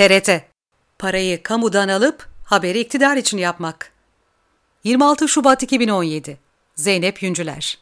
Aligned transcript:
TRT 0.00 0.30
Parayı 0.98 1.42
kamudan 1.42 1.88
alıp 1.88 2.28
haberi 2.44 2.80
iktidar 2.80 3.16
için 3.16 3.38
yapmak. 3.38 3.92
26 4.84 5.28
Şubat 5.28 5.62
2017 5.62 6.38
Zeynep 6.74 7.22
Yüncüler 7.22 7.78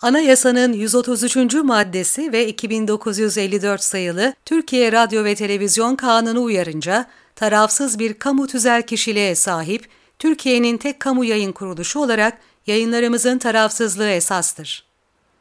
Anayasanın 0.00 0.72
133. 0.72 1.54
maddesi 1.54 2.32
ve 2.32 2.48
2954 2.48 3.82
sayılı 3.82 4.34
Türkiye 4.44 4.92
Radyo 4.92 5.24
ve 5.24 5.34
Televizyon 5.34 5.96
Kanunu 5.96 6.42
uyarınca 6.42 7.06
tarafsız 7.36 7.98
bir 7.98 8.14
kamu 8.14 8.46
tüzel 8.46 8.82
kişiliğe 8.82 9.34
sahip 9.34 9.88
Türkiye'nin 10.18 10.76
tek 10.76 11.00
kamu 11.00 11.24
yayın 11.24 11.52
kuruluşu 11.52 12.00
olarak 12.00 12.38
yayınlarımızın 12.66 13.38
tarafsızlığı 13.38 14.10
esastır. 14.10 14.84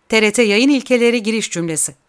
TRT 0.09 0.39
Yayın 0.39 0.69
İlkeleri 0.69 1.23
Giriş 1.23 1.51
Cümlesi 1.51 2.02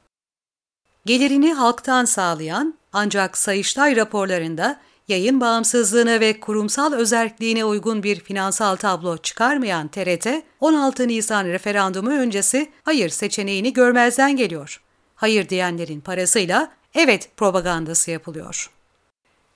Gelirini 1.07 1.53
halktan 1.53 2.05
sağlayan 2.05 2.75
ancak 2.93 3.39
Sayıştay 3.39 3.97
raporlarında 3.97 4.81
yayın 5.09 5.41
bağımsızlığına 5.41 6.21
ve 6.21 6.41
kurumsal 6.41 6.93
özelliğine 6.93 7.65
uygun 7.65 8.03
bir 8.03 8.21
finansal 8.21 8.77
tablo 8.77 9.17
çıkarmayan 9.17 9.89
TRT, 9.89 10.27
16 10.61 11.09
Nisan 11.09 11.47
referandumu 11.47 12.11
öncesi 12.11 12.71
hayır 12.83 13.09
seçeneğini 13.09 13.73
görmezden 13.73 14.37
geliyor. 14.37 14.81
Hayır 15.15 15.49
diyenlerin 15.49 16.01
parasıyla 16.01 16.73
evet 16.95 17.29
propagandası 17.37 18.11
yapılıyor. 18.11 18.71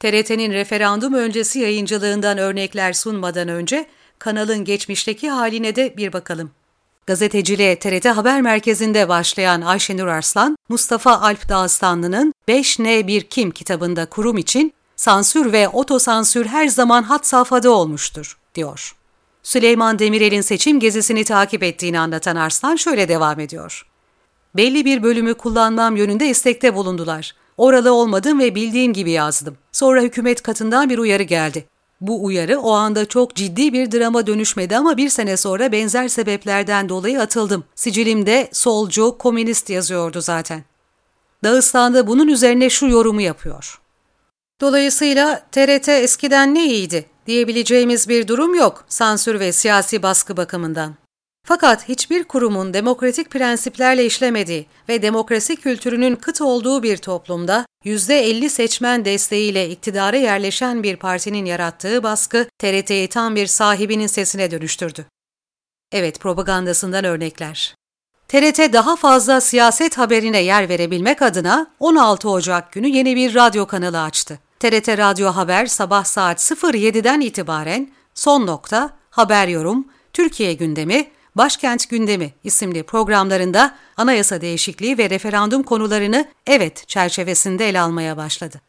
TRT'nin 0.01 0.53
referandum 0.53 1.15
öncesi 1.15 1.59
yayıncılığından 1.59 2.39
örnekler 2.39 2.93
sunmadan 2.93 3.49
önce 3.49 3.87
kanalın 4.19 4.65
geçmişteki 4.65 5.31
haline 5.31 5.77
de 5.77 5.97
bir 5.97 6.13
bakalım. 6.13 6.51
Gazeteciliğe 7.09 7.79
TRT 7.79 8.05
Haber 8.05 8.43
Merkezi'nde 8.43 9.09
başlayan 9.09 9.61
Ayşenur 9.61 10.07
Arslan, 10.07 10.57
Mustafa 10.69 11.21
Alp 11.21 11.49
Dağıstanlı'nın 11.49 12.35
5N1 12.49 13.23
Kim 13.23 13.51
kitabında 13.51 14.07
kurum 14.07 14.39
için 14.39 14.73
sansür 14.97 15.53
ve 15.53 15.69
otosansür 15.69 16.47
her 16.47 16.69
zaman 16.69 17.03
hat 17.03 17.27
safhada 17.27 17.71
olmuştur, 17.71 18.39
diyor. 18.55 18.97
Süleyman 19.43 19.99
Demirel'in 19.99 20.41
seçim 20.41 20.81
gezisini 20.81 21.25
takip 21.25 21.63
ettiğini 21.63 22.01
anlatan 22.01 22.37
Arslan 22.37 22.77
şöyle 22.77 23.09
devam 23.09 23.41
ediyor. 23.41 23.87
Belli 24.57 24.85
bir 24.85 25.03
bölümü 25.03 25.35
kullanmam 25.35 25.97
yönünde 25.97 26.29
istekte 26.29 26.75
bulundular. 26.75 27.35
Oralı 27.57 27.93
olmadım 27.93 28.41
ve 28.41 28.55
bildiğim 28.55 28.93
gibi 28.93 29.11
yazdım. 29.11 29.57
Sonra 29.73 30.01
hükümet 30.01 30.43
katından 30.43 30.91
bir 30.91 30.99
uyarı 30.99 31.23
geldi. 31.23 31.65
Bu 32.01 32.25
uyarı 32.25 32.59
o 32.59 32.73
anda 32.73 33.07
çok 33.07 33.35
ciddi 33.35 33.73
bir 33.73 33.93
drama 33.93 34.27
dönüşmedi 34.27 34.77
ama 34.77 34.97
bir 34.97 35.09
sene 35.09 35.37
sonra 35.37 35.73
benzer 35.73 36.09
sebeplerden 36.09 36.89
dolayı 36.89 37.21
atıldım. 37.21 37.65
Sicilimde 37.75 38.49
solcu, 38.53 39.19
komünist 39.19 39.71
yazıyordu 39.71 40.21
zaten. 40.21 40.65
Dağıstan'da 41.45 42.07
bunun 42.07 42.29
üzerine 42.29 42.71
şu 42.71 42.87
yorumu 42.87 43.21
yapıyor. 43.21 43.81
Dolayısıyla 44.61 45.43
TRT 45.53 45.89
eskiden 45.89 46.55
ne 46.55 46.67
iyiydi 46.67 47.07
diyebileceğimiz 47.27 48.09
bir 48.09 48.29
durum 48.29 48.55
yok 48.55 48.85
sansür 48.89 49.41
ve 49.41 49.53
siyasi 49.53 50.03
baskı 50.03 50.37
bakımından. 50.37 50.95
Fakat 51.49 51.89
hiçbir 51.89 52.25
kurumun 52.25 52.75
demokratik 52.75 53.31
prensiplerle 53.31 54.07
işlemediği 54.07 54.67
ve 54.89 55.03
demokrasi 55.03 55.57
kültürünün 55.57 56.17
kıt 56.17 56.41
olduğu 56.41 56.83
bir 56.83 56.97
toplumda 56.97 57.67
%50 57.85 58.49
seçmen 58.49 59.05
desteğiyle 59.05 59.71
iktidara 59.71 60.17
yerleşen 60.17 60.83
bir 60.83 60.97
partinin 60.97 61.45
yarattığı 61.45 62.03
baskı 62.03 62.47
TRT'yi 62.59 63.09
tam 63.09 63.37
bir 63.37 63.47
sahibinin 63.47 64.07
sesine 64.07 64.51
dönüştürdü. 64.51 65.07
Evet 65.93 66.21
propagandasından 66.21 67.05
örnekler. 67.05 67.75
TRT 68.29 68.73
daha 68.73 68.97
fazla 68.97 69.41
siyaset 69.41 69.99
haberine 69.99 70.43
yer 70.43 70.69
verebilmek 70.69 71.23
adına 71.23 71.67
16 71.81 72.31
Ocak 72.31 72.73
günü 72.73 72.89
yeni 72.89 73.17
bir 73.17 73.35
radyo 73.35 73.67
kanalı 73.67 74.03
açtı. 74.03 74.39
TRT 74.61 74.89
Radyo 74.89 75.29
Haber 75.29 75.67
sabah 75.67 76.05
saat 76.05 76.39
07'den 76.41 77.21
itibaren 77.21 77.91
Son 78.15 78.47
Nokta, 78.47 78.91
Haber 79.11 79.49
Yorum, 79.49 79.89
Türkiye 80.13 80.55
Gündemi, 80.55 81.11
Başkent 81.39 81.91
Gündemi 81.91 82.33
isimli 82.45 82.83
programlarında 82.83 83.75
anayasa 83.97 84.41
değişikliği 84.41 84.99
ve 84.99 85.11
referandum 85.11 85.63
konularını 85.63 86.29
evet 86.47 86.89
çerçevesinde 86.89 87.69
ele 87.69 87.81
almaya 87.81 88.17
başladı. 88.17 88.61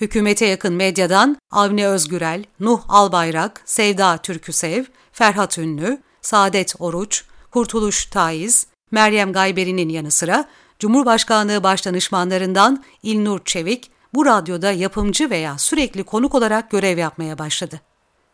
Hükümete 0.00 0.46
yakın 0.46 0.74
medyadan 0.74 1.36
Avni 1.50 1.86
Özgürel, 1.86 2.44
Nuh 2.60 2.80
Albayrak, 2.88 3.62
Sevda 3.64 4.16
Türküsev, 4.16 4.84
Ferhat 5.12 5.58
Ünlü, 5.58 5.98
Saadet 6.22 6.74
Oruç, 6.78 7.24
Kurtuluş 7.50 8.06
Taiz, 8.06 8.66
Meryem 8.90 9.32
Gayberi'nin 9.32 9.88
yanı 9.88 10.10
sıra 10.10 10.44
Cumhurbaşkanlığı 10.78 11.62
Başdanışmanlarından 11.62 12.84
İlnur 13.02 13.40
Çevik 13.44 13.90
bu 14.14 14.26
radyoda 14.26 14.72
yapımcı 14.72 15.30
veya 15.30 15.58
sürekli 15.58 16.02
konuk 16.02 16.34
olarak 16.34 16.70
görev 16.70 16.98
yapmaya 16.98 17.38
başladı. 17.38 17.80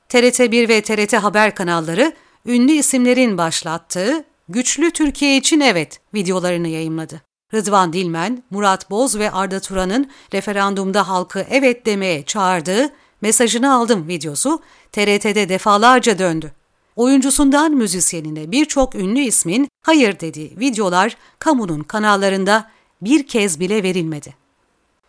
TRT1 0.08 0.68
ve 0.68 0.82
TRT 0.82 1.12
Haber 1.12 1.54
kanalları 1.54 2.12
ünlü 2.46 2.72
isimlerin 2.72 3.38
başlattığı 3.38 4.24
Güçlü 4.48 4.90
Türkiye 4.90 5.36
için 5.36 5.60
Evet 5.60 6.00
videolarını 6.14 6.68
yayımladı. 6.68 7.22
Rıdvan 7.54 7.92
Dilmen, 7.92 8.42
Murat 8.50 8.90
Boz 8.90 9.18
ve 9.18 9.30
Arda 9.30 9.60
Turan'ın 9.60 10.10
referandumda 10.34 11.08
halkı 11.08 11.46
evet 11.50 11.86
demeye 11.86 12.24
çağırdığı 12.24 12.90
mesajını 13.20 13.74
aldım 13.74 14.08
videosu 14.08 14.62
TRT'de 14.92 15.48
defalarca 15.48 16.18
döndü. 16.18 16.52
Oyuncusundan 16.96 17.72
müzisyenine 17.72 18.50
birçok 18.50 18.94
ünlü 18.94 19.20
ismin 19.20 19.68
hayır 19.82 20.20
dediği 20.20 20.58
videolar 20.60 21.16
kamunun 21.38 21.82
kanallarında 21.82 22.70
bir 23.02 23.26
kez 23.26 23.60
bile 23.60 23.82
verilmedi. 23.82 24.34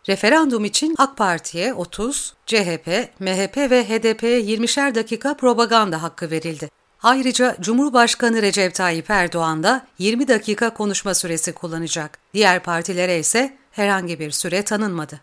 Referandum 0.10 0.66
için 0.66 0.96
AK 0.98 1.18
Parti'ye 1.18 1.74
30, 1.74 2.34
CHP, 2.46 2.88
MHP 3.20 3.58
ve 3.58 3.86
HDP'ye 3.90 4.42
20'şer 4.42 4.96
dakika 4.96 5.38
propaganda 5.38 6.04
hakkı 6.04 6.32
verildi. 6.32 6.70
Ayrıca 7.06 7.58
Cumhurbaşkanı 7.62 8.42
Recep 8.42 8.76
Tayyip 8.76 9.10
Erdoğan 9.10 9.64
da 9.64 9.88
20 10.00 10.28
dakika 10.28 10.74
konuşma 10.74 11.14
süresi 11.14 11.54
kullanacak. 11.54 12.20
Diğer 12.34 12.64
partilere 12.64 13.20
ise 13.20 13.58
herhangi 13.72 14.20
bir 14.20 14.32
süre 14.32 14.62
tanınmadı. 14.62 15.20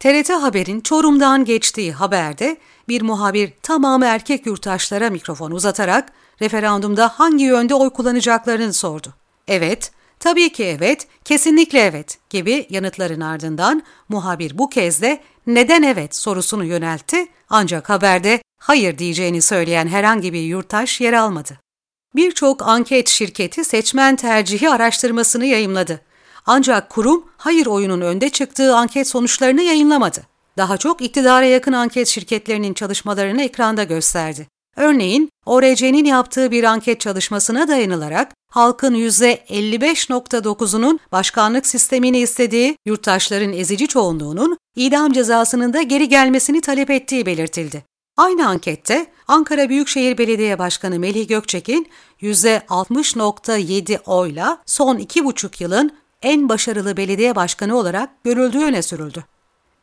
TRT 0.00 0.30
Haber'in 0.30 0.80
Çorum'dan 0.80 1.44
geçtiği 1.44 1.92
haberde 1.92 2.56
bir 2.88 3.02
muhabir 3.02 3.52
tamamı 3.62 4.04
erkek 4.04 4.46
yurttaşlara 4.46 5.10
mikrofon 5.10 5.50
uzatarak 5.50 6.12
referandumda 6.42 7.08
hangi 7.08 7.44
yönde 7.44 7.74
oy 7.74 7.90
kullanacaklarını 7.90 8.72
sordu. 8.72 9.14
Evet, 9.48 9.92
tabii 10.20 10.52
ki 10.52 10.64
evet, 10.64 11.06
kesinlikle 11.24 11.80
evet 11.80 12.18
gibi 12.30 12.66
yanıtların 12.70 13.20
ardından 13.20 13.82
muhabir 14.08 14.58
bu 14.58 14.68
kez 14.68 15.02
de 15.02 15.20
neden 15.46 15.82
evet 15.82 16.16
sorusunu 16.16 16.64
yöneltti 16.64 17.26
ancak 17.50 17.90
haberde 17.90 18.43
hayır 18.64 18.98
diyeceğini 18.98 19.42
söyleyen 19.42 19.86
herhangi 19.86 20.32
bir 20.32 20.42
yurttaş 20.42 21.00
yer 21.00 21.12
almadı. 21.12 21.58
Birçok 22.16 22.62
anket 22.62 23.08
şirketi 23.08 23.64
seçmen 23.64 24.16
tercihi 24.16 24.70
araştırmasını 24.70 25.46
yayımladı. 25.46 26.00
Ancak 26.46 26.90
kurum 26.90 27.24
hayır 27.36 27.66
oyunun 27.66 28.00
önde 28.00 28.30
çıktığı 28.30 28.76
anket 28.76 29.08
sonuçlarını 29.08 29.62
yayınlamadı. 29.62 30.22
Daha 30.56 30.76
çok 30.76 31.02
iktidara 31.02 31.44
yakın 31.44 31.72
anket 31.72 32.08
şirketlerinin 32.08 32.74
çalışmalarını 32.74 33.42
ekranda 33.42 33.84
gösterdi. 33.84 34.46
Örneğin 34.76 35.28
ORC'nin 35.46 36.04
yaptığı 36.04 36.50
bir 36.50 36.64
anket 36.64 37.00
çalışmasına 37.00 37.68
dayanılarak 37.68 38.32
halkın 38.50 38.94
%55.9'unun 38.94 40.98
başkanlık 41.12 41.66
sistemini 41.66 42.18
istediği, 42.18 42.76
yurttaşların 42.86 43.52
ezici 43.52 43.88
çoğunluğunun 43.88 44.58
idam 44.76 45.12
cezasının 45.12 45.72
da 45.72 45.82
geri 45.82 46.08
gelmesini 46.08 46.60
talep 46.60 46.90
ettiği 46.90 47.26
belirtildi. 47.26 47.93
Aynı 48.16 48.48
ankette 48.48 49.06
Ankara 49.28 49.68
Büyükşehir 49.68 50.18
Belediye 50.18 50.58
Başkanı 50.58 50.98
Melih 50.98 51.28
Gökçek'in 51.28 51.88
%60.7 52.22 53.98
oyla 54.06 54.58
son 54.66 54.98
iki 54.98 55.24
buçuk 55.24 55.60
yılın 55.60 55.96
en 56.22 56.48
başarılı 56.48 56.96
belediye 56.96 57.36
başkanı 57.36 57.76
olarak 57.76 58.24
görüldüğü 58.24 58.64
öne 58.64 58.82
sürüldü. 58.82 59.24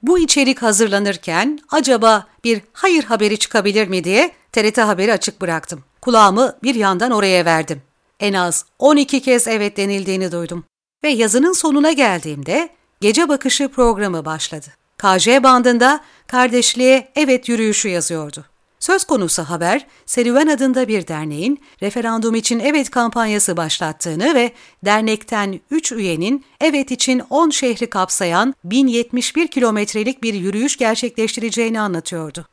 Bu 0.01 0.19
içerik 0.19 0.61
hazırlanırken 0.61 1.59
acaba 1.69 2.27
bir 2.43 2.61
hayır 2.73 3.03
haberi 3.03 3.39
çıkabilir 3.39 3.87
mi 3.87 4.03
diye 4.03 4.31
TRT 4.51 4.77
Haberi 4.77 5.13
açık 5.13 5.41
bıraktım. 5.41 5.83
Kulağımı 6.01 6.57
bir 6.63 6.75
yandan 6.75 7.11
oraya 7.11 7.45
verdim. 7.45 7.81
En 8.19 8.33
az 8.33 8.65
12 8.79 9.21
kez 9.21 9.47
evet 9.47 9.77
denildiğini 9.77 10.31
duydum. 10.31 10.63
Ve 11.03 11.09
yazının 11.09 11.53
sonuna 11.53 11.91
geldiğimde 11.91 12.69
Gece 13.01 13.29
Bakışı 13.29 13.67
programı 13.69 14.25
başladı. 14.25 14.67
KJ 15.01 15.27
bandında 15.27 15.99
kardeşliğe 16.27 17.11
evet 17.15 17.49
yürüyüşü 17.49 17.89
yazıyordu. 17.89 18.45
Söz 18.79 19.03
konusu 19.03 19.43
haber, 19.43 19.87
Serüven 20.05 20.47
adında 20.47 20.87
bir 20.87 21.07
derneğin 21.07 21.61
referandum 21.81 22.35
için 22.35 22.59
evet 22.59 22.89
kampanyası 22.89 23.57
başlattığını 23.57 24.35
ve 24.35 24.51
dernekten 24.85 25.59
3 25.71 25.91
üyenin 25.91 26.45
evet 26.61 26.91
için 26.91 27.21
10 27.29 27.49
şehri 27.49 27.89
kapsayan 27.89 28.53
1071 28.63 29.47
kilometrelik 29.47 30.23
bir 30.23 30.33
yürüyüş 30.33 30.77
gerçekleştireceğini 30.77 31.79
anlatıyordu. 31.79 32.45